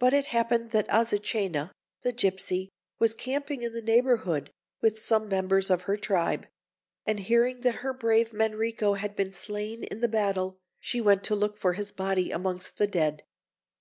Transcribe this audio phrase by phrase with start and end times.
[0.00, 1.70] But it happened that Azucena,
[2.02, 6.48] the gipsy, was camping in the neighbourhood, with some members of her tribe;
[7.06, 11.36] and hearing that her brave Manrico had been slain in the battle, she went to
[11.36, 13.22] look for his body amongst the dead.